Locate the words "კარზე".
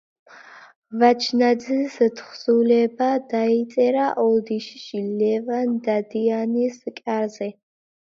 7.01-7.57